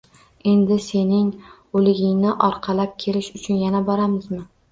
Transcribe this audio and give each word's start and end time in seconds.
Endi, 0.51 0.75
sening... 0.85 1.27
o‘ligingni 1.81 2.33
orqalab 2.49 2.97
kelish 3.05 3.31
uchun 3.41 3.63
yana 3.67 3.83
boramizmi? 3.91 4.43